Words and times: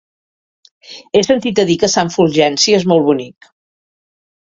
He 1.19 1.19
sentit 1.27 1.61
a 1.63 1.65
dir 1.69 1.75
que 1.83 1.89
Sant 1.95 2.09
Fulgenci 2.15 2.73
és 2.79 2.87
molt 2.93 3.07
bonic. 3.11 3.51